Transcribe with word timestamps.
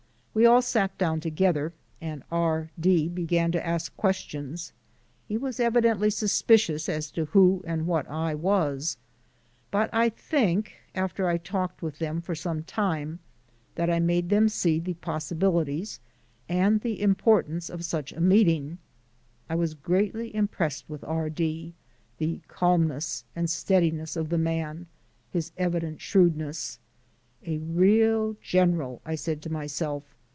We 0.33 0.45
all 0.45 0.61
sat 0.61 0.97
down 0.97 1.19
together, 1.19 1.73
and 1.99 2.23
R 2.31 2.69
D 2.79 3.09
began 3.09 3.51
to 3.51 3.67
ask 3.67 3.93
questions 3.97 4.71
(he 5.27 5.35
was 5.37 5.59
evidently 5.59 6.09
suspicious 6.09 6.87
as 6.87 7.11
to 7.11 7.25
who 7.25 7.61
and 7.67 7.85
what 7.85 8.07
I 8.09 8.33
was); 8.35 8.95
but 9.71 9.89
I 9.91 10.07
think, 10.07 10.75
after 10.95 11.27
I 11.27 11.37
talked 11.37 11.81
with 11.81 11.99
them 11.99 12.21
for 12.21 12.33
some 12.33 12.63
time 12.63 13.19
that 13.75 13.89
I 13.89 13.99
made 13.99 14.29
them 14.29 14.47
see 14.47 14.79
the 14.79 14.93
possibilities 14.93 15.99
and 16.47 16.79
the 16.79 17.01
importance 17.01 17.69
of 17.69 17.83
such 17.83 18.13
a 18.13 18.21
meeting. 18.21 18.77
I 19.49 19.55
was 19.55 19.73
greatly 19.73 20.33
impressed 20.33 20.89
with 20.89 21.03
R 21.03 21.29
D, 21.29 21.73
the 22.19 22.39
calmness 22.47 23.25
and 23.35 23.49
steadiness 23.49 24.15
of 24.15 24.29
the 24.29 24.37
man, 24.37 24.87
his 25.29 25.51
evident 25.57 25.99
shrewdness. 25.99 26.79
"A 27.45 27.57
real 27.57 28.37
general," 28.41 29.01
I 29.05 29.15
said 29.15 29.41
to 29.41 29.51
myself. 29.51 30.05